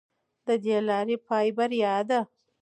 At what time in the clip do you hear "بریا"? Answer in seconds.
1.57-1.95